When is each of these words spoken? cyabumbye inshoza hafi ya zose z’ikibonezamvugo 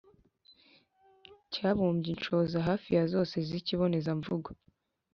cyabumbye 1.53 2.09
inshoza 2.15 2.57
hafi 2.67 2.89
ya 2.97 3.03
zose 3.13 3.35
z’ikibonezamvugo 3.47 4.49